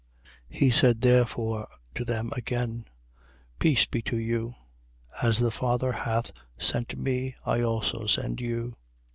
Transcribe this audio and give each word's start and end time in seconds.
He 0.49 0.71
said 0.71 1.01
therefore 1.01 1.67
to 1.93 2.03
them 2.03 2.31
again: 2.35 2.85
Peace 3.59 3.85
be 3.85 4.01
to 4.01 4.17
you. 4.17 4.55
As 5.21 5.37
the 5.37 5.51
Father 5.51 5.91
hath 5.91 6.31
sent 6.57 6.97
me, 6.97 7.35
I 7.45 7.61
also 7.61 8.07
send 8.07 8.41
you. 8.41 8.69
20:22. 8.69 8.73